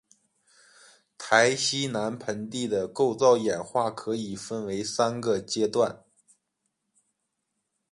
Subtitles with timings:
[1.15, 6.03] 台西南盆地的构造演化可以分为三个阶段。